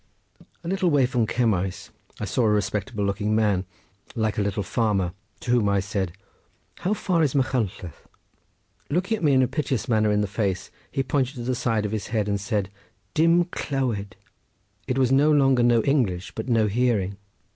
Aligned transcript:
A 0.63 0.67
Little 0.67 0.89
way 0.89 1.05
from 1.05 1.27
Cemmaes 1.27 1.91
I 2.19 2.25
saw 2.25 2.45
a 2.45 2.49
respectable 2.49 3.05
looking 3.05 3.27
old 3.27 3.35
man, 3.35 3.65
like 4.15 4.39
a 4.39 4.41
little 4.41 4.63
farmer, 4.63 5.13
to 5.41 5.51
whom 5.51 5.69
I 5.69 5.79
said: 5.79 6.13
"How 6.77 6.95
far 6.95 7.19
to 7.23 7.37
Machynlleth?" 7.37 8.07
Looking 8.89 9.17
at 9.17 9.23
me 9.23 9.33
in 9.33 9.43
a 9.43 9.47
piteous 9.47 9.87
manner 9.87 10.11
in 10.11 10.21
the 10.21 10.25
face, 10.25 10.71
he 10.91 11.03
pointed 11.03 11.35
to 11.35 11.43
the 11.43 11.53
side 11.53 11.85
of 11.85 11.91
his 11.91 12.07
head 12.07 12.27
and 12.27 12.41
said: 12.41 12.71
"Dim 13.13 13.43
clywed." 13.45 14.13
It 14.87 14.97
was 14.97 15.11
no 15.11 15.31
longer 15.31 15.61
no 15.61 15.83
English, 15.83 16.31
but 16.33 16.49
no 16.49 16.65
hearing. 16.65 17.17